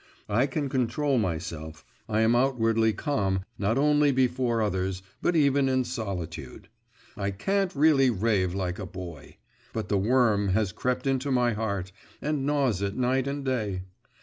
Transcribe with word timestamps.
I 0.29 0.47
can 0.47 0.67
control 0.67 1.19
myself, 1.19 1.85
I 2.09 2.21
am 2.21 2.35
outwardly 2.35 2.91
calm 2.91 3.41
not 3.59 3.77
only 3.77 4.11
before 4.11 4.59
others, 4.59 5.03
but 5.21 5.35
even 5.35 5.69
in 5.69 5.83
solitude. 5.83 6.69
I 7.15 7.29
can't 7.29 7.75
really 7.75 8.09
rave 8.09 8.55
like 8.55 8.79
a 8.79 8.87
boy! 8.87 9.37
But 9.73 9.89
the 9.89 9.99
worm 9.99 10.47
has 10.55 10.71
crept 10.71 11.05
into 11.05 11.29
my 11.29 11.53
heart, 11.53 11.91
and 12.19 12.47
gnaws 12.47 12.81
it 12.81 12.95
night 12.97 13.27
and 13.27 13.45
day. 13.45 13.83